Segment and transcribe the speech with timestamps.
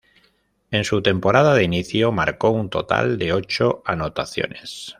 [0.71, 4.89] En su temporada de inicio, marcó un total de ocho anotaciones.